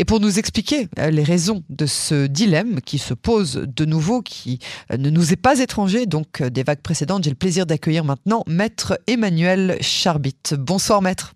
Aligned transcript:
Et 0.00 0.06
pour 0.06 0.18
nous 0.18 0.38
expliquer 0.38 0.88
euh, 0.98 1.10
les 1.10 1.22
raisons 1.22 1.62
de 1.68 1.84
ce 1.84 2.26
dilemme 2.26 2.80
qui 2.80 2.96
se 2.96 3.12
pose 3.12 3.66
de 3.66 3.84
nouveau, 3.84 4.22
qui 4.22 4.58
euh, 4.90 4.96
ne 4.96 5.10
nous 5.10 5.34
est 5.34 5.36
pas 5.36 5.58
étranger, 5.58 6.06
donc 6.06 6.42
des 6.42 6.62
vagues 6.62 6.80
précédentes, 6.80 7.24
j'ai 7.24 7.30
le 7.30 7.36
plaisir 7.36 7.66
d'accueillir 7.66 8.02
maintenant 8.02 8.42
Maître 8.46 8.98
Emmanuel 9.06 9.76
Charbit. 9.82 10.38
Bonsoir 10.56 11.02
Maître. 11.02 11.34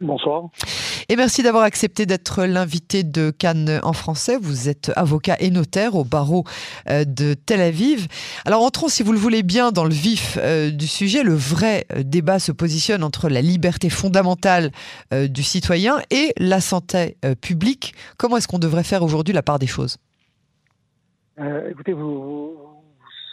Bonsoir. 0.00 0.50
Et 1.08 1.16
merci 1.16 1.42
d'avoir 1.42 1.62
accepté 1.62 2.04
d'être 2.04 2.44
l'invité 2.44 3.02
de 3.02 3.30
Cannes 3.30 3.80
en 3.82 3.92
français. 3.92 4.36
Vous 4.38 4.68
êtes 4.68 4.92
avocat 4.94 5.36
et 5.40 5.50
notaire 5.50 5.94
au 5.94 6.04
barreau 6.04 6.44
euh, 6.90 7.04
de 7.04 7.34
Tel 7.34 7.62
Aviv. 7.62 8.06
Alors 8.44 8.62
entrons, 8.62 8.88
si 8.88 9.02
vous 9.02 9.12
le 9.12 9.18
voulez 9.18 9.42
bien, 9.42 9.72
dans 9.72 9.84
le 9.84 9.94
vif 9.94 10.38
euh, 10.42 10.70
du 10.70 10.86
sujet. 10.86 11.22
Le 11.22 11.34
vrai 11.34 11.86
euh, 11.92 12.02
débat 12.02 12.38
se 12.38 12.52
positionne 12.52 13.02
entre 13.04 13.28
la 13.28 13.40
liberté 13.40 13.88
fondamentale 13.88 14.70
du 15.12 15.42
citoyen 15.42 15.98
et 16.10 16.32
la 16.38 16.60
santé 16.60 17.16
publique. 17.40 17.94
Comment 18.16 18.36
est-ce 18.36 18.48
qu'on 18.48 18.58
devrait 18.58 18.84
faire 18.84 19.02
aujourd'hui 19.02 19.32
la 19.32 19.42
part 19.42 19.58
des 19.58 19.66
choses? 19.66 19.98
Écoutez, 21.70 21.92
vous, 21.92 22.56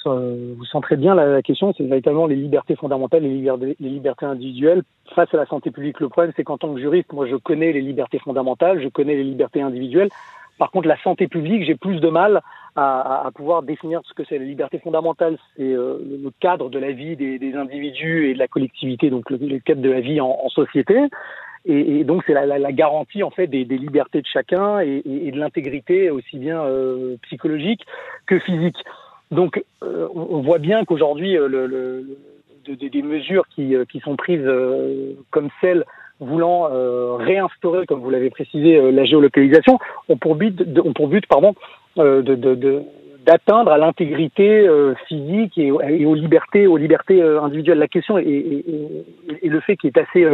vous 0.05 0.66
centrez 0.66 0.95
bien 0.95 1.16
la, 1.16 1.41
question, 1.41 1.73
c'est 1.77 1.84
véritablement 1.84 2.27
les 2.27 2.35
libertés 2.35 2.75
fondamentales, 2.75 3.23
les 3.23 3.30
libertés, 3.30 3.75
les 3.80 3.89
libertés 3.89 4.25
individuelles 4.25 4.84
face 5.16 5.34
à 5.34 5.38
la 5.38 5.45
santé 5.45 5.71
publique. 5.71 5.99
Le 5.99 6.09
problème, 6.09 6.34
c'est 6.35 6.44
qu'en 6.44 6.57
tant 6.57 6.73
que 6.73 6.80
juriste, 6.80 7.11
moi, 7.13 7.27
je 7.27 7.35
connais 7.35 7.71
les 7.71 7.81
libertés 7.81 8.20
fondamentales, 8.20 8.81
je 8.81 8.89
connais 8.89 9.16
les 9.16 9.23
libertés 9.23 9.61
individuelles. 9.61 10.09
Par 10.58 10.71
contre, 10.71 10.88
la 10.88 11.02
santé 11.02 11.27
publique, 11.27 11.66
j'ai 11.66 11.75
plus 11.75 11.99
de 11.99 12.09
mal 12.09 12.41
à, 12.75 13.25
à, 13.27 13.31
pouvoir 13.31 13.63
définir 13.63 14.02
ce 14.05 14.13
que 14.13 14.23
c'est. 14.27 14.38
La 14.38 14.45
liberté 14.45 14.80
fondamentale, 14.80 15.38
c'est 15.55 15.63
euh, 15.63 15.97
le 15.99 16.31
cadre 16.39 16.70
de 16.70 16.80
la 16.80 16.91
vie 16.91 17.16
des, 17.16 17.39
des, 17.39 17.55
individus 17.55 18.30
et 18.30 18.33
de 18.33 18.39
la 18.39 18.47
collectivité, 18.47 19.09
donc 19.09 19.30
le, 19.30 19.59
cadre 19.59 19.81
de 19.81 19.89
la 19.89 19.99
vie 19.99 20.22
en, 20.22 20.30
en 20.44 20.49
société. 20.49 20.99
Et, 21.66 21.99
et, 21.99 22.03
donc 22.03 22.23
c'est 22.27 22.33
la, 22.33 22.45
la, 22.45 22.59
la, 22.59 22.72
garantie 22.72 23.23
en 23.23 23.30
fait 23.30 23.47
des, 23.47 23.63
des 23.63 23.77
libertés 23.77 24.22
de 24.22 24.27
chacun 24.27 24.81
et, 24.81 25.02
et 25.05 25.31
de 25.31 25.39
l'intégrité 25.39 26.09
aussi 26.11 26.38
bien 26.38 26.61
euh, 26.61 27.16
psychologique 27.23 27.85
que 28.25 28.38
physique. 28.39 28.78
Donc, 29.34 29.64
euh, 29.84 30.08
on 30.14 30.42
voit 30.42 30.59
bien 30.59 30.86
qu'aujourd'hui, 30.86 31.38
euh, 31.38 31.48
le, 31.48 32.06
des 32.76 33.02
mesures 33.02 33.45
qui, 33.53 33.75
euh, 33.75 33.84
qui, 33.86 34.00
sont 34.00 34.16
prises 34.16 34.48
comme 35.31 35.50
celles 35.59 35.84
voulant 36.20 36.70
réinstaurer, 37.17 37.86
comme 37.86 38.00
vous 38.00 38.09
l'avez 38.09 38.30
précisé, 38.30 38.80
la 38.92 39.03
géolocalisation, 39.03 39.80
ont 40.08 40.17
pour 40.17 40.36
but, 40.36 40.64
ont 40.86 40.94
pour 40.94 41.09
but 41.09 41.25
pardon, 41.28 41.53
d'atteindre 41.98 43.72
à 43.72 43.78
l'intégrité 43.78 44.70
physique 45.08 45.58
et, 45.58 45.72
aux 45.72 46.16
libertés, 46.16 46.68
aux 46.68 46.78
libertés 46.78 47.22
individuelles. 47.22 47.80
La 47.80 47.90
question 47.90 48.18
et, 48.18 48.64
le 49.44 49.59
fait 49.62 49.75
qui 49.75 49.88
est 49.88 49.97
assez, 49.97 50.25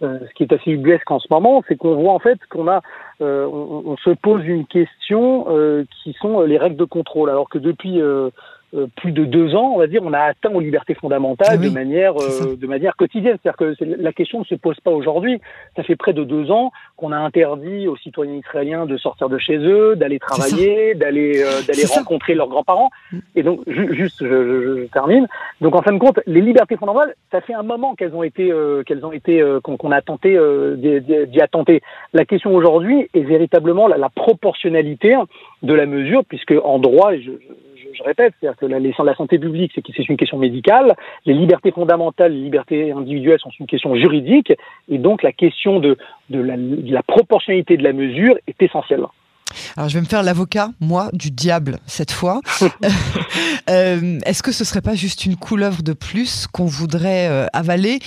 ce 0.00 0.34
qui 0.34 0.42
est 0.42 0.52
assez 0.52 0.70
ubuesque 0.70 1.10
en 1.10 1.18
ce 1.18 1.26
moment, 1.30 1.62
c'est 1.68 1.76
qu'on 1.76 1.94
voit 1.94 2.12
en 2.12 2.18
fait 2.18 2.38
qu'on 2.48 2.68
a, 2.68 2.80
on, 3.20 3.82
on, 3.86 3.96
se 3.98 4.10
pose 4.10 4.44
une 4.46 4.66
question 4.66 5.46
qui 6.02 6.14
sont 6.20 6.40
les 6.42 6.58
règles 6.58 6.76
de 6.76 6.84
contrôle, 6.84 7.30
alors 7.30 7.48
que 7.48 7.58
depuis 7.58 8.00
euh, 8.72 8.86
plus 8.96 9.10
de 9.10 9.24
deux 9.24 9.56
ans, 9.56 9.72
on 9.74 9.78
va 9.78 9.88
dire, 9.88 10.00
on 10.04 10.12
a 10.12 10.20
atteint 10.20 10.50
aux 10.54 10.60
libertés 10.60 10.94
fondamentales 10.94 11.48
ah 11.50 11.56
de 11.56 11.70
manière 11.70 12.14
euh, 12.16 12.54
de 12.54 12.66
manière 12.68 12.94
quotidienne. 12.94 13.36
C'est-à-dire 13.42 13.56
que 13.56 13.84
la 14.00 14.12
question 14.12 14.38
ne 14.38 14.44
se 14.44 14.54
pose 14.54 14.78
pas 14.78 14.92
aujourd'hui. 14.92 15.40
Ça 15.74 15.82
fait 15.82 15.96
près 15.96 16.12
de 16.12 16.22
deux 16.22 16.52
ans 16.52 16.70
qu'on 16.96 17.10
a 17.10 17.16
interdit 17.16 17.88
aux 17.88 17.96
citoyens 17.96 18.34
israéliens 18.34 18.86
de 18.86 18.96
sortir 18.96 19.28
de 19.28 19.38
chez 19.38 19.56
eux, 19.56 19.96
d'aller 19.96 20.20
travailler, 20.20 20.94
d'aller 20.94 21.42
euh, 21.42 21.62
d'aller 21.66 21.84
rencontrer 21.84 22.34
leurs 22.34 22.46
grands-parents. 22.46 22.90
Mm. 23.10 23.18
Et 23.34 23.42
donc, 23.42 23.60
juste, 23.66 24.18
je, 24.20 24.26
je, 24.26 24.86
termine. 24.92 25.26
Donc, 25.60 25.74
en 25.74 25.82
fin 25.82 25.92
de 25.92 25.98
compte, 25.98 26.20
les 26.26 26.40
libertés 26.40 26.76
fondamentales, 26.76 27.16
ça 27.32 27.40
fait 27.40 27.54
un 27.54 27.64
moment 27.64 27.96
qu'elles 27.96 28.14
ont 28.14 28.22
été 28.22 28.52
qu'elles 28.86 29.04
ont 29.04 29.12
été 29.12 29.42
qu'on 29.64 29.90
a 29.90 30.00
tenté 30.00 30.38
d'y 30.76 31.40
attenter. 31.40 31.82
La 32.12 32.24
question 32.24 32.54
aujourd'hui 32.54 33.08
est 33.14 33.22
véritablement 33.22 33.88
la, 33.88 33.98
la, 33.98 34.10
proportionnalité 34.10 35.16
de 35.62 35.74
la 35.74 35.86
mesure, 35.86 36.24
puisque 36.24 36.54
en 36.62 36.78
droit, 36.78 37.14
je, 37.16 37.32
je 37.32 37.69
répète, 38.02 38.34
c'est-à-dire 38.40 38.58
que 38.58 38.66
la, 39.02 39.14
santé 39.14 39.38
publique, 39.38 39.72
c'est 39.74 40.08
une 40.08 40.16
question 40.16 40.38
médicale, 40.38 40.94
les 41.26 41.34
libertés 41.34 41.70
fondamentales, 41.72 42.32
les 42.32 42.42
libertés 42.42 42.92
individuelles 42.92 43.40
sont 43.40 43.50
une 43.58 43.66
question 43.66 43.94
juridique, 43.96 44.52
et 44.88 44.98
donc 44.98 45.22
la 45.22 45.32
question 45.32 45.80
de 45.80 45.96
la 46.30 47.02
proportionnalité 47.02 47.76
de 47.76 47.84
la 47.84 47.92
mesure 47.92 48.36
est 48.46 48.62
essentielle. 48.62 49.04
Alors 49.76 49.88
je 49.88 49.94
vais 49.94 50.00
me 50.00 50.06
faire 50.06 50.22
l'avocat, 50.22 50.70
moi, 50.80 51.10
du 51.12 51.30
diable 51.30 51.78
cette 51.86 52.12
fois. 52.12 52.40
euh, 53.70 54.18
Est-ce 54.24 54.42
que 54.42 54.52
ce 54.52 54.64
serait 54.64 54.80
pas 54.80 54.94
juste 54.94 55.24
une 55.24 55.36
couleuvre 55.36 55.82
de 55.82 55.92
plus 55.92 56.46
qu'on 56.46 56.66
voudrait 56.66 57.28
euh, 57.28 57.46
avaler? 57.52 58.00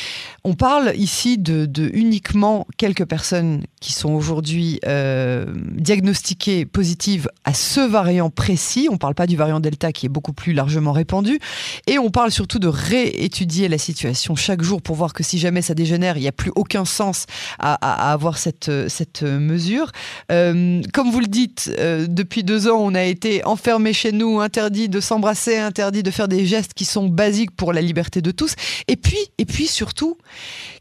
On 0.43 0.53
parle 0.53 0.93
ici 0.95 1.37
de, 1.37 1.65
de, 1.65 1.89
uniquement 1.93 2.67
quelques 2.77 3.05
personnes 3.05 3.63
qui 3.79 3.93
sont 3.93 4.11
aujourd'hui 4.11 4.79
euh, 4.85 5.45
diagnostiquées 5.71 6.65
positives 6.65 7.29
à 7.43 7.53
ce 7.53 7.81
variant 7.81 8.29
précis. 8.29 8.87
On 8.91 8.97
parle 8.97 9.15
pas 9.15 9.27
du 9.27 9.35
variant 9.35 9.59
Delta 9.59 9.91
qui 9.91 10.05
est 10.05 10.09
beaucoup 10.09 10.33
plus 10.33 10.53
largement 10.53 10.91
répandu. 10.91 11.39
Et 11.87 11.97
on 11.97 12.09
parle 12.09 12.31
surtout 12.31 12.59
de 12.59 12.67
réétudier 12.67 13.67
la 13.67 13.77
situation 13.77 14.35
chaque 14.35 14.61
jour 14.61 14.81
pour 14.81 14.95
voir 14.95 15.13
que 15.13 15.23
si 15.23 15.37
jamais 15.37 15.61
ça 15.61 15.73
dégénère, 15.73 16.17
il 16.17 16.21
n'y 16.21 16.27
a 16.27 16.33
plus 16.33 16.51
aucun 16.55 16.85
sens 16.85 17.25
à, 17.59 17.73
à, 17.75 18.09
à 18.09 18.13
avoir 18.13 18.37
cette, 18.37 18.71
cette 18.87 19.23
mesure. 19.23 19.91
Comme 20.29 21.11
vous 21.11 21.19
le 21.19 21.27
dites, 21.33 21.71
euh, 21.79 22.05
depuis 22.07 22.43
deux 22.43 22.67
ans, 22.69 22.77
on 22.79 22.93
a 22.95 23.03
été 23.03 23.43
enfermé 23.45 23.91
chez 23.91 24.11
nous, 24.11 24.39
interdit 24.39 24.87
de 24.87 24.99
s'embrasser, 24.99 25.57
interdit 25.57 26.03
de 26.03 26.11
faire 26.11 26.27
des 26.27 26.45
gestes 26.45 26.73
qui 26.73 26.85
sont 26.85 27.07
basiques 27.07 27.51
pour 27.51 27.73
la 27.73 27.81
liberté 27.81 28.21
de 28.21 28.31
tous. 28.31 28.53
Et 28.87 28.95
puis, 28.95 29.17
et 29.37 29.45
puis 29.45 29.67
surtout, 29.67 30.17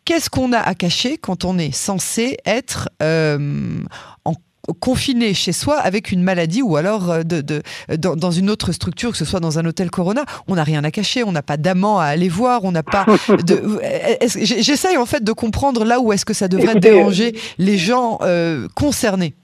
qu'est-ce 0.04 0.28
qu'on 0.28 0.52
a 0.52 0.58
à 0.58 0.74
cacher 0.74 1.16
quand 1.16 1.44
on 1.44 1.58
est 1.58 1.72
censé 1.72 2.36
être 2.44 2.91
euh, 3.02 3.80
en 4.24 4.34
confiné 4.80 5.34
chez 5.34 5.52
soi 5.52 5.78
avec 5.78 6.12
une 6.12 6.22
maladie 6.22 6.62
ou 6.62 6.76
alors 6.76 7.10
euh, 7.10 7.22
de, 7.22 7.41
de, 7.41 7.62
dans, 7.88 8.30
une 8.30 8.50
autre 8.50 8.72
structure, 8.72 9.12
que 9.12 9.18
ce 9.18 9.24
soit 9.24 9.41
dans 9.41 9.58
un 9.58 9.64
hôtel 9.64 9.91
Corona, 9.91 10.24
on 10.46 10.54
n'a 10.54 10.64
rien 10.64 10.84
à 10.84 10.91
cacher, 10.91 11.24
on 11.24 11.32
n'a 11.32 11.42
pas 11.42 11.56
d'amant 11.56 11.98
à 11.98 12.04
aller 12.04 12.28
voir, 12.28 12.64
on 12.64 12.72
n'a 12.72 12.82
pas 12.82 13.06
de... 13.28 13.80
J'essaye 14.24 14.96
en 14.96 15.06
fait 15.06 15.24
de 15.24 15.32
comprendre 15.32 15.84
là 15.84 16.00
où 16.00 16.12
est-ce 16.12 16.24
que 16.24 16.34
ça 16.34 16.48
devrait 16.48 16.76
déranger 16.76 17.36
les 17.58 17.78
gens 17.78 18.18
euh, 18.22 18.68
concernés. 18.74 19.34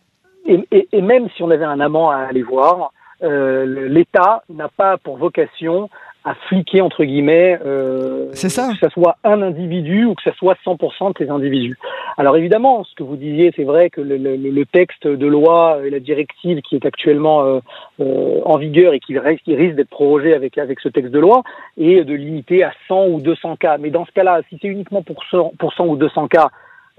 Et, 0.49 0.67
et, 0.73 0.89
et, 0.93 1.03
même 1.03 1.29
si 1.37 1.43
on 1.43 1.51
avait 1.51 1.65
un 1.65 1.79
amant 1.79 2.11
à 2.11 2.17
aller 2.17 2.43
voir, 2.43 2.93
euh, 3.23 3.89
l'État 3.89 4.43
n'a 4.49 4.69
pas 4.69 4.97
pour 4.97 5.19
vocation 5.19 5.89
à 6.25 6.35
fliquer 6.49 6.81
entre 6.81 7.05
guillemets 7.05 7.59
euh, 7.65 8.33
ça. 8.35 8.69
que 8.69 8.79
ce 8.79 8.89
soit 8.91 9.17
un 9.25 9.41
individu 9.41 10.05
ou 10.05 10.15
que 10.15 10.23
ce 10.23 10.33
soit 10.33 10.57
100% 10.65 11.13
de 11.13 11.25
ces 11.25 11.31
individus. 11.31 11.79
Alors 12.17 12.37
évidemment, 12.37 12.85
ce 12.85 12.95
que 12.95 13.03
vous 13.03 13.17
disiez, 13.17 13.53
c'est 13.57 13.65
vrai 13.65 13.89
que 13.89 14.01
le, 14.01 14.17
le, 14.17 14.37
le, 14.37 14.67
texte 14.67 15.07
de 15.07 15.27
loi 15.27 15.79
et 15.85 15.91
la 15.91 16.01
directive 16.01 16.61
qui 16.63 16.75
est 16.75 16.85
actuellement 16.85 17.45
euh, 17.45 17.61
euh, 18.01 18.41
en 18.45 18.59
vigueur 18.59 18.93
et 18.93 19.01
qui 19.01 19.19
risque, 19.19 19.45
qui 19.45 19.55
risque 19.55 19.77
d'être 19.77 19.91
prorogé 19.91 20.35
avec 20.35 20.59
avec 20.59 20.81
ce 20.81 20.89
texte 20.89 21.13
de 21.13 21.19
loi 21.19 21.43
est 21.79 22.05
de 22.05 22.15
limiter 22.15 22.65
à 22.65 22.73
100 22.89 23.07
ou 23.07 23.21
200 23.21 23.57
cas. 23.57 23.79
Mais 23.79 23.91
dans 23.91 24.05
ce 24.05 24.13
cas-là, 24.13 24.41
si 24.49 24.59
c'est 24.61 24.69
uniquement 24.69 25.03
pour 25.03 25.23
100, 25.31 25.53
pour 25.59 25.73
100 25.73 25.87
ou 25.87 25.97
200 25.97 26.29
cas, 26.29 26.51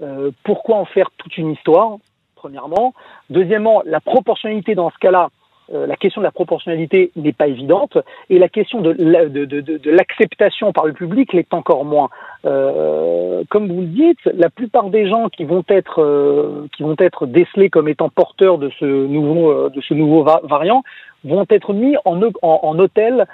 euh, 0.02 0.30
pourquoi 0.44 0.76
en 0.76 0.86
faire 0.86 1.10
toute 1.18 1.36
une 1.36 1.52
histoire? 1.52 1.98
Premièrement. 2.40 2.94
Deuxièmement, 3.28 3.82
la 3.84 4.00
proportionnalité 4.00 4.74
dans 4.74 4.90
ce 4.90 4.98
cas-là, 4.98 5.28
euh, 5.72 5.86
la 5.86 5.96
question 5.96 6.22
de 6.22 6.24
la 6.24 6.32
proportionnalité 6.32 7.12
n'est 7.16 7.34
pas 7.34 7.46
évidente 7.46 7.98
et 8.30 8.38
la 8.38 8.48
question 8.48 8.80
de, 8.80 8.96
l'acceptation 9.90 10.72
par 10.72 10.86
le 10.86 10.94
public 10.94 11.32
l'est 11.34 11.52
encore 11.52 11.84
moins. 11.84 12.08
Euh, 12.46 13.44
comme 13.50 13.68
vous 13.68 13.82
le 13.82 13.86
dites, 13.86 14.24
la 14.34 14.48
plupart 14.48 14.88
des 14.88 15.06
gens 15.06 15.28
qui 15.28 15.44
vont 15.44 15.64
être 15.68 16.02
euh, 16.02 16.66
qui 16.76 16.82
vont 16.82 16.96
être 16.98 17.26
décelés 17.26 17.68
comme 17.68 17.88
étant 17.88 18.08
porteurs 18.08 18.58
de 18.58 18.70
ce 18.80 18.86
nouveau 18.86 19.68
de 19.68 19.80
ce 19.82 19.94
nouveau 19.94 20.24
variant 20.24 20.82
vont 21.24 21.46
être 21.50 21.74
mis 21.74 21.94
en, 22.06 22.18
en, 22.42 22.78
hôtel 22.78 23.26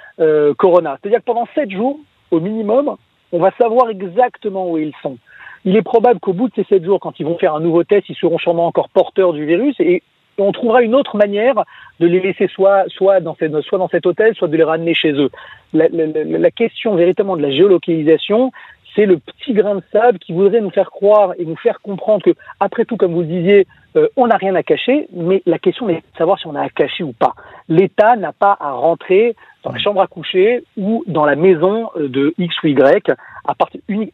Corona. 0.57 0.97
C'est-à-dire 1.01 1.19
que 1.19 1.25
pendant 1.31 1.47
sept 1.55 1.71
jours 1.71 1.97
au 2.31 2.41
minimum, 2.41 2.97
on 3.31 3.39
va 3.39 3.51
savoir 3.57 3.89
exactement 3.89 4.69
où 4.69 4.77
ils 4.77 4.93
sont. 5.01 5.17
Il 5.65 5.75
est 5.75 5.81
probable 5.81 6.19
qu'au 6.19 6.33
bout 6.33 6.47
de 6.49 6.53
ces 6.55 6.63
sept 6.63 6.83
jours, 6.83 6.99
quand 6.99 7.19
ils 7.19 7.25
vont 7.25 7.37
faire 7.37 7.55
un 7.55 7.59
nouveau 7.59 7.83
test, 7.83 8.09
ils 8.09 8.15
seront 8.15 8.37
sûrement 8.37 8.67
encore 8.67 8.89
porteurs 8.89 9.33
du 9.33 9.45
virus 9.45 9.75
et 9.79 10.03
on 10.37 10.51
trouvera 10.51 10.83
une 10.83 10.95
autre 10.95 11.17
manière 11.17 11.63
de 11.99 12.07
les 12.07 12.19
laisser 12.19 12.47
soit, 12.47 12.83
soit, 12.89 13.19
dans, 13.19 13.35
cet 13.35 14.05
hôtel, 14.05 14.35
soit 14.35 14.47
de 14.47 14.55
les 14.55 14.63
ramener 14.63 14.93
chez 14.93 15.11
eux. 15.11 15.31
La, 15.73 15.87
la 15.89 16.51
question 16.51 16.95
véritablement 16.95 17.37
de 17.37 17.41
la 17.41 17.51
géolocalisation, 17.51 18.51
c'est 18.97 19.05
le 19.05 19.19
petit 19.19 19.53
grain 19.53 19.75
de 19.75 19.83
sable 19.91 20.17
qui 20.17 20.33
voudrait 20.33 20.59
nous 20.59 20.71
faire 20.71 20.89
croire 20.89 21.33
et 21.37 21.45
nous 21.45 21.55
faire 21.55 21.79
comprendre 21.81 22.23
que, 22.23 22.31
après 22.59 22.83
tout, 22.83 22.97
comme 22.97 23.13
vous 23.13 23.21
le 23.21 23.27
disiez, 23.27 23.67
euh, 23.95 24.07
on 24.17 24.27
n'a 24.27 24.37
rien 24.37 24.55
à 24.55 24.63
cacher, 24.63 25.07
mais 25.13 25.43
la 25.45 25.59
question 25.59 25.87
est 25.87 25.97
de 25.97 26.17
savoir 26.17 26.39
si 26.39 26.47
on 26.47 26.55
a 26.55 26.61
à 26.61 26.69
cacher 26.69 27.03
ou 27.03 27.13
pas. 27.13 27.35
L'État 27.69 28.15
n'a 28.15 28.33
pas 28.33 28.57
à 28.59 28.71
rentrer 28.71 29.35
dans 29.63 29.71
la 29.71 29.77
chambre 29.77 30.01
à 30.01 30.07
coucher 30.07 30.63
ou 30.77 31.03
dans 31.07 31.25
la 31.25 31.35
maison 31.35 31.89
de 31.95 32.33
X 32.39 32.55
ou 32.63 32.67
Y, 32.67 33.11
à 33.45 33.53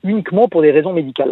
uniquement 0.04 0.48
pour 0.50 0.62
des 0.62 0.72
raisons 0.72 0.94
médicales. 0.94 1.32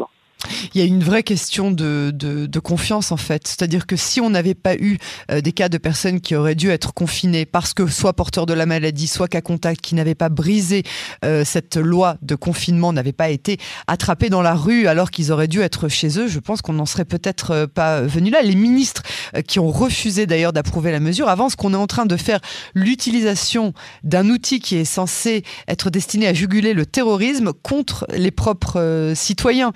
Il 0.73 0.79
y 0.79 0.83
a 0.83 0.87
une 0.87 1.03
vraie 1.03 1.23
question 1.23 1.71
de, 1.71 2.59
confiance 2.63 3.11
en 3.11 3.17
fait. 3.17 3.47
C'est-à-dire 3.47 3.87
que 3.87 3.95
si 3.95 4.21
on 4.21 4.29
n'avait 4.29 4.53
pas 4.53 4.75
eu 4.75 4.97
euh, 5.31 5.41
des 5.41 5.51
cas 5.51 5.67
de 5.67 5.77
personnes 5.77 6.21
qui 6.21 6.35
auraient 6.35 6.55
dû 6.55 6.69
être 6.69 6.93
confinées 6.93 7.45
parce 7.45 7.73
que 7.73 7.87
soit 7.87 8.13
porteurs 8.13 8.45
de 8.45 8.53
la 8.53 8.65
maladie, 8.65 9.07
soit 9.07 9.27
cas 9.27 9.41
contact, 9.41 9.81
qui 9.81 9.95
n'avaient 9.95 10.15
pas 10.15 10.29
brisé 10.29 10.83
euh, 11.25 11.43
cette 11.43 11.75
loi 11.75 12.17
de 12.21 12.35
confinement, 12.35 12.93
n'avaient 12.93 13.11
pas 13.13 13.29
été 13.29 13.57
attrapés 13.87 14.29
dans 14.29 14.43
la 14.43 14.53
rue 14.53 14.87
alors 14.87 15.09
qu'ils 15.09 15.31
auraient 15.31 15.47
dû 15.47 15.61
être 15.61 15.89
chez 15.89 16.19
eux, 16.19 16.27
je 16.27 16.39
pense 16.39 16.61
qu'on 16.61 16.73
n'en 16.73 16.85
serait 16.85 17.05
peut-être 17.05 17.51
euh, 17.51 17.67
pas 17.67 18.01
venu 18.01 18.29
là. 18.29 18.41
Les 18.43 18.55
ministres 18.55 19.03
qui 19.47 19.59
ont 19.59 19.71
refusé 19.71 20.25
d'ailleurs 20.25 20.53
d'approuver 20.53 20.91
la 20.91 20.99
mesure 20.99 21.29
avancent 21.29 21.55
qu'on 21.55 21.73
est 21.73 21.77
en 21.77 21.87
train 21.87 22.05
de 22.05 22.17
faire 22.17 22.39
l'utilisation 22.75 23.73
d'un 24.03 24.29
outil 24.29 24.59
qui 24.59 24.75
est 24.75 24.85
censé 24.85 25.43
être 25.67 25.89
destiné 25.89 26.27
à 26.27 26.33
juguler 26.33 26.73
le 26.73 26.85
terrorisme 26.85 27.53
contre 27.53 28.05
les 28.13 28.31
propres 28.31 29.13
citoyens 29.15 29.73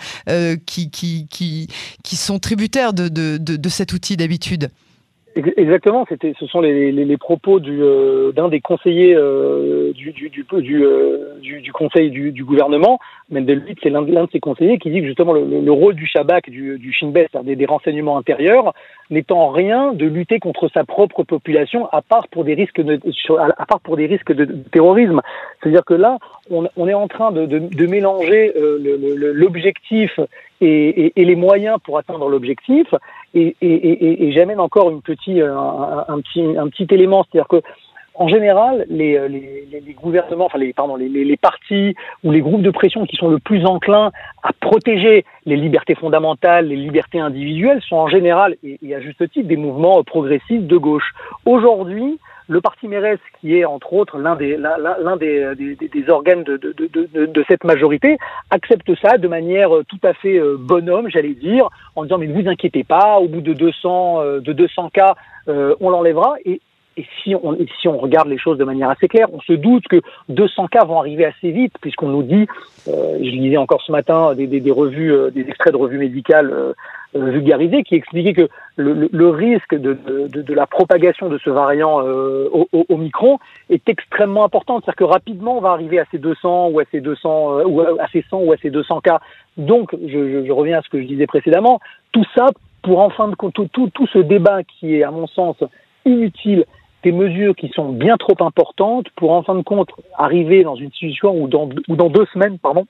qui, 0.58 1.68
sont 2.04 2.40
tributaires 2.40 2.94
de, 2.94 3.70
cet 3.70 3.94
outil 3.94 4.18
d'habitude. 4.18 4.70
Exactement, 5.38 6.06
c'était, 6.08 6.34
ce 6.40 6.46
sont 6.46 6.62
les, 6.62 6.94
les, 6.94 7.04
les 7.04 7.18
propos 7.18 7.60
du, 7.60 7.84
euh, 7.84 8.32
d'un 8.32 8.48
des 8.48 8.62
conseillers 8.62 9.14
euh, 9.16 9.92
du, 9.92 10.14
du, 10.14 10.30
du, 10.30 10.46
euh, 10.82 11.34
du, 11.42 11.60
du, 11.60 11.74
conseil 11.74 12.10
du, 12.10 12.32
du 12.32 12.46
gouvernement, 12.46 13.00
Mendelblit, 13.30 13.76
c'est 13.84 13.90
l'un, 13.90 14.06
l'un 14.06 14.24
de 14.24 14.32
ses 14.32 14.40
conseillers 14.40 14.78
qui 14.78 14.92
dit 14.92 15.02
que 15.02 15.08
justement 15.08 15.34
le, 15.34 15.44
le 15.60 15.72
rôle 15.74 15.96
du 15.96 16.08
Shabak, 16.08 16.50
du, 16.50 16.80
du 16.80 16.94
Shin 16.94 17.10
Bet, 17.10 17.28
des, 17.44 17.58
des 17.58 17.66
renseignements 17.66 18.18
intérieurs, 18.18 18.74
n'étant 19.10 19.50
rien 19.50 19.92
de 19.92 20.06
lutter 20.06 20.40
contre 20.40 20.70
sa 20.74 20.86
propre 20.86 21.24
population, 21.24 21.90
à 21.92 22.02
part 22.02 22.30
pour 22.30 22.46
des 22.46 22.54
risques 22.54 22.80
de, 22.82 22.98
à 23.58 23.66
part 23.66 23.82
pour 23.82 23.98
des 23.98 24.06
risques 24.06 24.32
de, 24.32 24.46
terrorisme. 24.72 25.22
C'est-à-dire 25.62 25.84
que 25.84 25.96
là, 25.96 26.18
on, 26.50 26.70
on 26.78 26.88
est 26.88 26.94
en 26.94 27.10
train 27.10 27.34
de, 27.34 27.46
de, 27.46 27.60
de 27.60 27.88
mélanger 27.88 28.54
l'objectif 29.34 30.18
et, 30.62 30.68
et, 31.08 31.14
et, 31.18 31.26
les 31.26 31.36
moyens 31.36 31.78
pour 31.84 31.98
atteindre 31.98 32.30
l'objectif. 32.30 32.88
Et, 33.38 33.56
et 33.62 34.32
j'amène 34.32 34.62
encore 34.62 34.90
une 34.90 35.02
petite, 35.02 35.40
un, 35.40 36.06
un, 36.08 36.22
petit, 36.22 36.42
un 36.58 36.70
petit 36.70 36.88
élément, 36.90 37.24
c'est-à-dire 37.24 37.50
que 37.50 37.62
en 38.18 38.28
général, 38.28 38.86
les, 38.90 39.28
les, 39.28 39.68
les, 39.86 39.94
gouvernements, 39.94 40.46
enfin 40.46 40.58
les, 40.58 40.72
pardon, 40.74 40.96
les, 40.96 41.10
les, 41.10 41.38
partis 41.38 41.96
ou 42.24 42.32
les 42.32 42.40
groupes 42.40 42.62
de 42.62 42.72
pression 42.72 43.06
qui 43.06 43.18
sont 43.18 43.28
le 43.28 43.40
plus 43.40 43.66
enclins 43.66 44.12
à 44.42 44.52
protéger 44.54 45.26
les 45.46 45.58
libertés 45.58 45.96
fondamentales, 45.96 46.68
les 46.68 46.78
libertés 46.78 47.20
individuelles, 47.20 47.82
sont 47.88 47.98
en 47.98 48.08
général, 48.08 48.56
et, 48.64 48.80
et 48.82 48.96
à 48.96 49.02
juste 49.02 49.30
titre, 49.32 49.48
des 49.48 49.58
mouvements 49.58 50.02
progressistes 50.04 50.66
de 50.66 50.78
gauche. 50.78 51.12
Aujourd'hui, 51.46 52.18
le 52.48 52.62
parti 52.62 52.88
Mérès, 52.88 53.20
qui 53.40 53.58
est 53.58 53.66
entre 53.66 53.94
autres 53.94 54.18
l'un 54.18 54.36
des, 54.36 54.58
l'un 54.58 55.18
des, 55.18 55.56
des, 55.56 56.10
organes 56.10 56.44
de, 56.44 56.58
de, 56.58 56.74
de, 56.74 57.26
de, 57.26 57.46
cette 57.48 57.64
majorité, 57.64 58.18
accepte 58.52 58.92
ça 59.02 59.18
de 59.18 59.28
manière 59.28 59.70
tout 59.88 60.00
à 60.04 60.14
fait 60.14 60.38
euh, 60.38 60.58
bonhomme, 60.60 61.10
j'allais 61.10 61.34
dire, 61.34 61.70
en 61.96 62.04
disant 62.04 62.18
mais 62.18 62.28
ne 62.28 62.42
vous 62.42 62.48
inquiétez 62.48 62.84
pas, 62.84 63.18
au 63.18 63.28
bout 63.28 63.42
de 63.42 63.54
200, 63.54 64.22
euh, 64.22 64.40
de 64.40 64.54
200 64.54 64.90
cas, 64.90 65.16
euh, 65.48 65.76
on 65.80 65.90
l'enlèvera. 65.90 66.36
Et 66.98 67.06
si 67.24 67.36
on, 67.36 67.58
si 67.82 67.88
on 67.88 67.98
regarde 67.98 68.30
les 68.30 68.38
choses 68.38 68.58
de 68.58 68.64
manière 68.64 68.90
assez 68.90 69.08
claire, 69.08 69.28
on 69.34 69.42
se 69.42 69.54
doute 69.54 69.86
que 69.88 70.02
200 70.30 70.68
cas 70.68 70.86
vont 70.86 71.00
arriver 71.00 71.26
assez 71.26 71.52
vite, 71.52 71.74
puisqu'on 71.82 72.10
nous 72.10 72.24
dit, 72.24 72.48
euh, 72.88 73.18
je 73.18 73.30
lisais 73.30 73.58
encore 73.58 73.82
ce 73.82 73.92
matin 73.92 74.34
des, 74.34 74.48
des, 74.48 74.62
des 74.62 74.72
revues, 74.72 75.12
euh, 75.12 75.30
des 75.30 75.42
extraits 75.42 75.74
de 75.74 75.78
revues 75.78 75.98
médicales 75.98 76.52
euh, 76.52 76.74
euh 77.16 77.32
vulgarisées, 77.32 77.84
qui 77.84 77.96
expliquaient 77.96 78.34
que 78.34 78.50
le, 78.78 79.10
le, 79.12 79.30
risque 79.30 79.76
de, 79.76 79.94
de, 79.94 80.42
de, 80.42 80.54
la 80.54 80.68
propagation 80.68 81.28
de 81.28 81.38
ce 81.38 81.50
variant 81.50 82.02
euh, 82.02 82.50
au, 82.52 82.68
au, 82.72 82.86
Omicron 82.90 83.40
est 83.70 83.88
extrêmement 83.90 84.46
important. 84.46 84.80
C'est-à-dire 84.80 84.96
que 84.96 85.04
rapidement, 85.04 85.58
on 85.58 85.62
va 85.62 85.72
arriver 85.72 86.00
à 86.00 86.06
ces 86.12 86.18
200 86.18 86.70
ou 86.70 86.80
à 86.80 86.84
ces 86.92 87.02
200 87.02 87.64
ou 87.66 87.82
à 87.82 88.08
ces 88.12 88.24
100 88.30 88.38
ou 88.40 88.54
à 88.54 88.58
ces 88.58 88.70
200 88.70 89.02
cas. 89.02 89.20
Donc, 89.58 89.96
je, 90.02 90.08
je, 90.08 90.46
je 90.46 90.52
reviens 90.52 90.80
à 90.80 90.82
ce 90.82 90.90
que 90.90 91.02
je 91.02 91.08
disais 91.08 91.28
précédemment. 91.28 91.80
Tout 92.12 92.26
ça 92.36 92.48
pour 92.84 93.00
en 93.00 93.10
fin 93.10 93.28
de 93.28 93.36
compte, 93.36 93.54
tout, 93.54 93.68
tout, 93.74 93.90
tout 93.94 94.08
ce 94.08 94.20
débat 94.20 94.64
qui 94.64 94.96
est, 94.96 95.04
à 95.04 95.12
mon 95.12 95.28
sens, 95.28 95.56
inutile 96.06 96.66
des 97.06 97.12
mesures 97.12 97.56
qui 97.56 97.70
sont 97.70 97.90
bien 97.94 98.18
trop 98.18 98.36
importantes 98.40 99.08
pour 99.16 99.32
en 99.32 99.44
fin 99.44 99.54
de 99.54 99.62
compte 99.62 99.90
arriver 100.18 100.64
dans 100.64 100.76
une 100.76 100.92
situation 100.92 101.40
où 101.40 101.48
dans, 101.48 101.70
où 101.88 101.96
dans 101.96 102.10
deux 102.10 102.26
semaines, 102.34 102.58
pardon, 102.58 102.88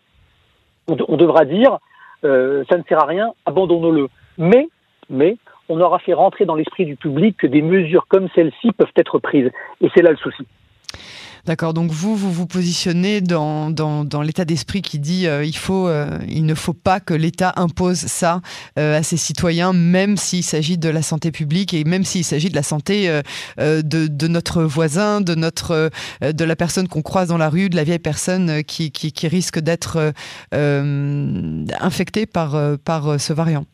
on, 0.88 1.18
devra 1.18 1.44
dire 1.44 1.80
euh, 2.24 2.64
ça 2.70 2.78
ne 2.78 2.84
sert 2.84 3.04
à 3.04 3.08
rien, 3.08 3.34
abandonnons-le. 3.46 4.08
Mais, 4.38 4.70
mais 5.10 5.36
on 5.68 5.82
aura 5.82 6.00
fait 6.00 6.14
rentrer 6.14 6.46
dans 6.46 6.56
l'esprit 6.56 6.86
du 6.86 6.96
public 6.96 7.36
que 7.38 7.48
des 7.48 7.62
mesures 7.62 8.08
comme 8.08 8.30
celle-ci 8.34 8.72
peuvent 8.72 8.88
être 8.96 9.20
prises. 9.20 9.52
Et 9.82 9.90
c'est 9.94 10.02
là 10.02 10.12
le 10.12 10.18
souci. 10.18 10.48
D'accord. 11.46 11.76
Donc 11.76 11.92
vous, 11.92 12.16
vous 12.16 12.32
vous 12.32 12.48
positionnez 12.48 13.22
dans, 13.22 13.70
dans, 13.70 14.04
dans 14.04 14.24
l'état 14.24 14.46
d'esprit 14.46 14.82
qui 14.82 14.98
dit 14.98 15.28
euh, 15.28 15.46
il 15.46 15.56
faut, 15.56 15.88
euh, 15.88 16.18
il 16.28 16.46
ne 16.46 16.56
faut 16.56 16.74
pas 16.74 17.00
que 17.00 17.14
l'État 17.14 17.54
impose 17.56 18.00
ça 18.00 18.42
euh, 18.80 18.98
à 18.98 19.04
ses 19.04 19.18
citoyens, 19.18 19.72
même 19.72 20.18
s'il 20.18 20.44
s'agit 20.44 20.80
de 20.80 20.90
la 20.90 21.04
santé 21.04 21.32
publique 21.32 21.76
et 21.76 21.84
même 21.84 22.04
s'il 22.04 22.24
s'agit 22.24 22.50
de 22.50 22.56
la 22.56 22.64
santé 22.64 23.10
euh, 23.10 23.22
de, 23.84 24.08
de, 24.08 24.28
notre 24.28 24.64
voisin, 24.64 25.22
de 25.22 25.36
notre, 25.36 25.92
de 26.22 26.44
la 26.44 26.56
personne 26.56 26.88
qu'on 26.88 27.04
croise 27.04 27.28
dans 27.28 27.38
la 27.38 27.50
rue, 27.50 27.70
de 27.70 27.76
la 27.76 27.84
vieille 27.84 28.00
personne 28.00 28.64
qui, 28.64 28.92
qui, 28.92 29.12
qui 29.12 29.28
risque 29.28 29.60
d'être 29.60 30.14
infectée 30.52 32.26
par, 32.26 32.58
par 32.84 33.20
ce 33.20 33.34
variant. 33.34 33.66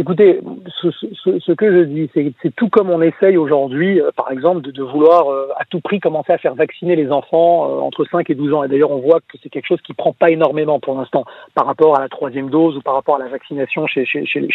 Écoutez, 0.00 0.40
ce, 0.80 1.52
que 1.52 1.70
je 1.70 1.84
dis, 1.84 2.08
c'est 2.14 2.56
tout 2.56 2.70
comme 2.70 2.88
on 2.88 3.02
essaye 3.02 3.36
aujourd'hui, 3.36 4.00
euh, 4.00 4.10
par 4.16 4.32
exemple, 4.32 4.62
de, 4.62 4.82
vouloir 4.82 5.28
euh, 5.28 5.48
à 5.58 5.66
tout 5.66 5.80
prix 5.80 6.00
commencer 6.00 6.32
à 6.32 6.38
faire 6.38 6.54
vacciner 6.54 6.96
les 6.96 7.12
enfants 7.12 7.68
euh, 7.68 7.80
entre 7.82 8.06
5 8.06 8.30
et 8.30 8.34
12 8.34 8.54
ans. 8.54 8.64
Et 8.64 8.68
d'ailleurs, 8.68 8.92
on 8.92 9.00
voit 9.00 9.20
que 9.20 9.36
c'est 9.42 9.50
quelque 9.50 9.66
chose 9.66 9.82
qui 9.82 9.92
prend 9.92 10.14
pas 10.14 10.30
énormément 10.30 10.80
pour 10.80 10.96
l'instant 10.96 11.26
par 11.54 11.66
rapport 11.66 11.98
à 11.98 12.00
la 12.00 12.08
troisième 12.08 12.48
dose 12.48 12.78
ou 12.78 12.80
par 12.80 12.94
rapport 12.94 13.16
à 13.16 13.18
la 13.18 13.28
vaccination 13.28 13.86
chez, 13.86 14.06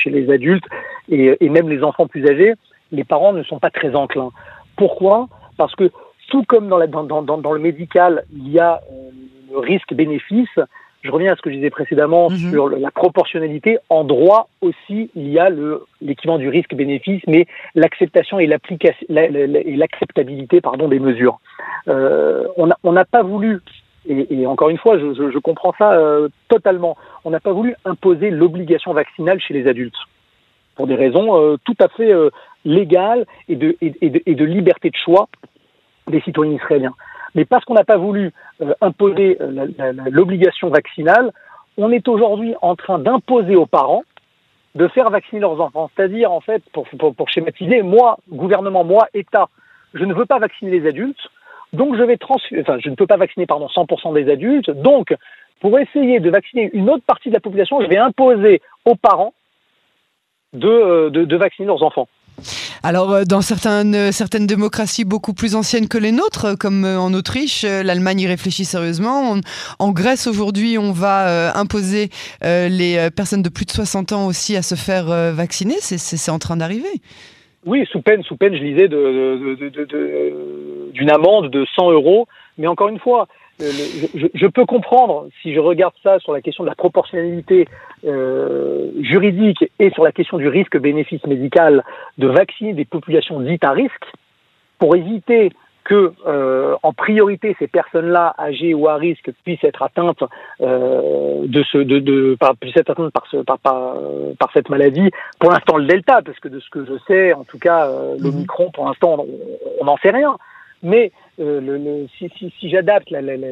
les 0.08 0.32
adultes 0.32 0.66
et, 1.10 1.38
même 1.48 1.70
les 1.70 1.84
enfants 1.84 2.08
plus 2.08 2.28
âgés. 2.28 2.56
Les 2.92 3.04
parents 3.04 3.32
ne 3.32 3.44
sont 3.44 3.60
pas 3.60 3.70
très 3.70 3.96
enclins. 3.96 4.32
Pourquoi? 4.78 5.28
Parce 5.58 5.76
que 5.76 5.92
tout 6.32 6.44
comme 6.48 6.70
dans 6.70 6.80
le 6.80 7.60
médical, 7.60 8.24
il 8.34 8.50
y 8.50 8.58
a 8.58 8.82
le 9.52 9.60
risque-bénéfice 9.60 10.58
je 11.06 11.12
reviens 11.12 11.34
à 11.34 11.36
ce 11.36 11.42
que 11.42 11.50
je 11.50 11.56
disais 11.56 11.70
précédemment 11.70 12.30
mm 12.30 12.34
-hmm. 12.34 12.52
sur 12.52 12.70
la 12.70 12.92
proportionnalité. 12.92 13.78
En 13.90 14.04
droit 14.04 14.48
aussi, 14.62 15.00
il 15.16 15.28
y 15.30 15.40
a 15.40 15.48
l'équivalent 16.02 16.40
du 16.46 16.50
risque-bénéfice, 16.50 17.24
mais 17.28 17.46
l'acceptation 17.76 18.40
et 18.40 18.48
l'acceptabilité 19.82 20.62
pardon 20.62 20.88
des 20.88 21.00
mesures. 21.00 21.38
Euh, 21.88 22.48
on 22.84 22.92
n'a 22.98 23.06
pas 23.06 23.24
voulu 23.24 23.62
et, 24.08 24.42
et, 24.42 24.48
encore 24.48 24.70
une 24.70 24.78
fois, 24.78 25.00
je, 25.00 25.14
je, 25.14 25.32
je 25.32 25.40
comprends 25.40 25.74
ça 25.78 25.94
euh, 25.94 26.30
totalement. 26.48 26.96
On 27.24 27.32
n'a 27.32 27.40
pas 27.40 27.52
voulu 27.52 27.76
imposer 27.86 28.30
l'obligation 28.30 28.94
vaccinale 28.94 29.40
chez 29.40 29.54
les 29.54 29.68
adultes 29.68 29.96
pour 30.76 30.88
des 30.88 30.96
raisons 30.96 31.28
euh, 31.38 31.58
tout 31.66 31.76
à 31.80 31.88
fait 31.88 32.12
euh, 32.12 32.30
légales 32.66 33.26
et 33.50 33.56
de, 33.56 33.76
et, 33.82 33.94
et, 34.02 34.10
de, 34.10 34.22
et 34.26 34.36
de 34.36 34.46
liberté 34.46 34.90
de 34.90 34.96
choix 34.96 35.28
des 36.08 36.22
citoyens 36.22 36.54
israéliens. 36.54 36.94
Mais 37.36 37.46
parce 37.46 37.64
qu'on 37.66 37.74
n'a 37.74 37.84
pas 37.84 37.98
voulu 37.98 38.32
euh, 38.62 38.74
imposer 38.82 39.38
euh, 39.42 39.68
l'obligation 40.10 40.70
vaccinale, 40.70 41.32
on 41.78 41.92
est 41.92 42.08
aujourd'hui 42.08 42.56
en 42.62 42.76
train 42.76 43.00
d'imposer 43.00 43.56
aux 43.56 43.66
parents 43.66 44.04
de 44.76 44.88
faire 44.88 45.10
vacciner 45.10 45.42
leurs 45.42 45.60
enfants. 45.62 45.90
C'est-à-dire, 45.96 46.32
en 46.32 46.42
fait, 46.42 46.64
pour, 46.72 47.30
schématiser, 47.30 47.82
moi, 47.82 48.18
gouvernement, 48.30 48.84
moi, 48.84 49.08
État, 49.14 49.50
je 49.94 50.04
ne 50.04 50.14
veux 50.14 50.26
pas 50.26 50.40
vacciner 50.40 50.72
les 50.72 50.88
adultes, 50.88 51.30
donc 51.74 51.96
je 51.96 52.04
vais 52.04 52.18
enfin, 52.22 52.78
je 52.80 52.90
ne 52.90 52.96
peux 52.96 53.08
pas 53.08 53.18
vacciner, 53.18 53.46
pardon, 53.46 53.68
100% 53.68 54.14
des 54.14 54.30
adultes, 54.32 54.70
donc, 54.70 55.16
pour 55.62 55.80
essayer 55.80 56.20
de 56.20 56.30
vacciner 56.30 56.70
une 56.74 56.90
autre 56.90 57.04
partie 57.06 57.30
de 57.30 57.34
la 57.34 57.40
population, 57.40 57.82
je 57.82 57.88
vais 57.88 57.98
imposer 57.98 58.62
aux 58.84 58.96
parents 58.96 59.34
de, 60.54 60.68
euh, 60.68 61.38
vacciner 61.38 61.68
leurs 61.68 61.84
enfants. 61.84 62.08
Alors, 62.88 63.12
euh, 63.12 63.24
dans 63.24 63.42
certaines, 63.42 63.96
euh, 63.96 64.12
certaines 64.12 64.46
démocraties 64.46 65.06
beaucoup 65.06 65.34
plus 65.34 65.56
anciennes 65.56 65.88
que 65.88 65.98
les 65.98 66.12
nôtres, 66.12 66.46
euh, 66.46 66.54
comme 66.56 66.86
en 66.86 67.12
Autriche, 67.14 67.64
l'Allemagne 67.64 68.20
y 68.20 68.28
réfléchit 68.28 68.64
sérieusement. 68.64 69.38
En 69.80 69.92
Grèce, 69.92 70.28
aujourd'hui, 70.28 70.78
on 70.78 70.92
va 70.92 71.58
imposer 71.58 72.10
les 72.44 73.10
personnes 73.16 73.42
de 73.42 73.50
plus 73.50 73.66
de 73.66 73.72
60 73.72 74.12
ans 74.12 74.28
aussi 74.28 74.56
à 74.56 74.62
se 74.62 74.76
faire 74.76 75.06
vacciner. 75.34 75.76
C'est 75.80 76.32
en 76.32 76.38
train 76.38 76.58
d'arriver. 76.58 77.02
Oui, 77.66 77.86
sous 77.92 78.02
peine, 78.02 78.22
sous 78.24 78.38
peine, 78.38 78.56
je 78.56 78.62
lisais, 78.62 78.88
d'une 78.88 78.98
de, 78.98 79.70
de, 79.70 79.86
de, 79.86 81.12
amende 81.12 81.50
de 81.50 81.66
100 81.76 81.92
euros. 81.92 82.28
Mais 82.58 82.68
encore 82.68 82.90
une 82.90 83.00
fois, 83.00 83.28
je, 83.60 84.28
je, 84.34 84.48
peux 84.48 84.66
comprendre, 84.66 85.28
si 85.42 85.54
je 85.54 85.60
regarde 85.60 85.94
ça 86.04 86.20
sur 86.20 86.34
la 86.34 86.42
question 86.42 86.64
de 86.64 86.70
la 86.70 86.76
proportionnalité 86.76 87.68
euh, 88.06 88.92
juridique 89.02 89.64
et 89.80 89.90
sur 89.92 90.04
la 90.04 90.12
question 90.12 90.38
du 90.38 90.48
risque-bénéfice 90.48 91.26
médical, 91.26 91.84
de 92.18 92.28
vacciner 92.28 92.74
des 92.74 92.86
populations 92.86 93.40
dites 93.40 93.64
à 93.64 93.72
risque 93.72 94.06
pour 94.78 94.96
éviter 94.96 95.52
que, 95.86 96.14
euh, 96.26 96.76
en 96.82 96.94
priorité, 96.94 97.56
ces 97.60 97.68
personnes-là, 97.68 98.34
âgées 98.40 98.74
ou 98.74 98.88
à 98.90 98.96
risque, 98.96 99.32
puissent 99.44 99.64
être 99.64 99.84
atteintes 99.84 100.24
euh, 100.62 101.46
de 101.46 101.64
ce, 101.64 101.78
de, 101.78 102.00
de, 102.00 102.36
par, 102.40 102.58
puissent 102.58 102.76
être 102.76 102.90
atteintes 102.90 103.14
par, 103.14 103.28
ce, 103.30 103.38
par, 103.38 103.60
par, 103.60 103.96
par 104.40 104.52
cette 104.52 104.70
maladie. 104.70 105.12
Pour 105.40 105.52
l'instant, 105.52 105.78
le 105.78 105.86
Delta, 105.86 106.22
parce 106.26 106.40
que 106.40 106.48
de 106.48 106.60
ce 106.60 106.70
que 106.72 106.86
je 106.86 106.96
sais, 107.08 107.34
en 107.34 107.44
tout 107.44 107.60
cas, 107.60 107.88
euh, 107.88 108.16
l'Omicron, 108.20 108.72
pour 108.72 108.88
l'instant, 108.88 109.26
on 109.80 109.86
n'en 109.86 109.98
sait 109.98 110.10
rien. 110.10 110.38
Mais 110.82 111.12
euh, 111.40 111.60
le, 111.62 111.78
le, 111.78 112.08
si, 112.18 112.30
si, 112.38 112.54
si 112.60 112.70
j'adapte 112.70 113.10
la, 113.10 113.22
la, 113.22 113.38
la, 113.38 113.52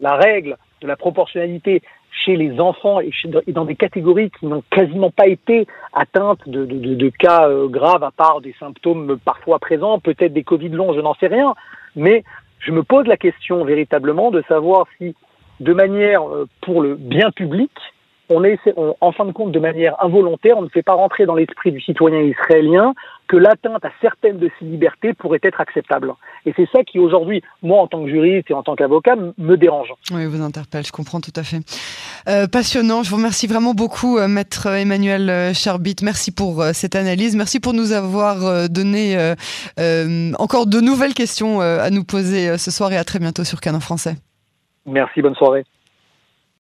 la, 0.00 0.16
règle 0.16 0.56
de 0.80 0.86
la 0.86 0.96
proportionnalité, 0.96 1.82
chez 2.24 2.36
les 2.36 2.60
enfants 2.60 3.00
et, 3.00 3.10
dans 3.48 3.64
des 3.64 3.76
catégories 3.76 4.30
qui 4.38 4.46
n'ont 4.46 4.62
quasiment 4.70 5.10
pas 5.10 5.26
été 5.26 5.66
atteintes 5.92 6.46
de, 6.46 6.64
de, 6.64 6.94
de, 6.94 7.08
cas 7.08 7.48
euh, 7.48 7.68
graves, 7.68 8.04
à 8.04 8.10
part 8.10 8.40
des 8.40 8.54
symptômes 8.60 9.18
parfois 9.24 9.58
présents, 9.58 9.98
peut-être 9.98 10.32
des 10.32 10.44
Covid 10.44 10.68
longs, 10.68 10.92
je 10.94 11.00
n'en 11.00 11.14
sais 11.14 11.28
rien. 11.28 11.54
Mais 11.96 12.22
je 12.58 12.70
me 12.70 12.82
pose 12.82 13.06
la 13.06 13.16
question 13.16 13.64
véritablement 13.64 14.30
de 14.30 14.42
savoir 14.46 14.86
si, 14.98 15.14
de 15.60 15.72
manière 15.72 16.22
euh, 16.28 16.46
pour 16.60 16.82
le 16.82 16.94
bien 16.94 17.30
public, 17.30 17.70
on 18.28 18.44
est, 18.44 18.58
en 19.00 19.12
fin 19.12 19.24
de 19.26 19.32
compte, 19.32 19.52
de 19.52 19.58
manière 19.58 20.02
involontaire, 20.02 20.56
on 20.56 20.62
ne 20.62 20.68
fait 20.68 20.82
pas 20.82 20.94
rentrer 20.94 21.26
dans 21.26 21.34
l'esprit 21.34 21.72
du 21.72 21.80
citoyen 21.80 22.20
israélien 22.20 22.94
que 23.28 23.36
l'atteinte 23.36 23.84
à 23.84 23.90
certaines 24.00 24.38
de 24.38 24.50
ses 24.58 24.64
libertés 24.64 25.14
pourrait 25.14 25.40
être 25.42 25.60
acceptable. 25.60 26.12
Et 26.44 26.52
c'est 26.56 26.68
ça 26.72 26.84
qui, 26.84 26.98
aujourd'hui, 26.98 27.42
moi, 27.62 27.80
en 27.80 27.86
tant 27.86 28.04
que 28.04 28.10
juriste 28.10 28.50
et 28.50 28.54
en 28.54 28.62
tant 28.62 28.74
qu'avocat, 28.76 29.16
me 29.38 29.56
dérange. 29.56 29.92
Oui, 30.12 30.26
vous 30.26 30.42
interpelle, 30.42 30.84
je 30.84 30.92
comprends 30.92 31.20
tout 31.20 31.32
à 31.36 31.42
fait. 31.42 31.60
Euh, 32.28 32.46
passionnant, 32.46 33.02
je 33.02 33.10
vous 33.10 33.16
remercie 33.16 33.46
vraiment 33.46 33.74
beaucoup, 33.74 34.18
euh, 34.18 34.28
maître 34.28 34.66
Emmanuel 34.66 35.30
euh, 35.30 35.54
Charbit. 35.54 35.96
Merci 36.02 36.32
pour 36.32 36.62
cette 36.72 36.96
analyse, 36.96 37.36
merci 37.36 37.60
pour 37.60 37.72
nous 37.72 37.92
avoir 37.92 38.68
donné 38.68 39.16
encore 40.38 40.66
de 40.66 40.80
nouvelles 40.80 41.14
questions 41.14 41.60
à 41.60 41.90
nous 41.90 42.04
poser 42.04 42.58
ce 42.58 42.70
soir 42.70 42.92
et 42.92 42.96
à 42.96 43.04
très 43.04 43.18
bientôt 43.18 43.44
sur 43.44 43.60
Canon 43.60 43.80
Français. 43.80 44.16
Merci, 44.86 45.22
bonne 45.22 45.34
soirée. 45.34 45.64